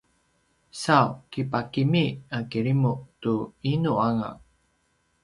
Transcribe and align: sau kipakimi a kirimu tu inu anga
sau 0.81 1.07
kipakimi 1.31 2.05
a 2.37 2.39
kirimu 2.49 2.93
tu 3.21 3.33
inu 3.71 3.91
anga 4.07 4.29